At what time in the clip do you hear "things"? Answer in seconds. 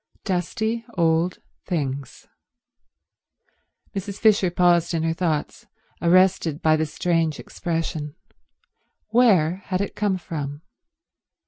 1.67-2.25